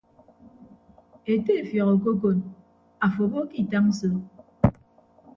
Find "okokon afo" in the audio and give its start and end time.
1.95-3.21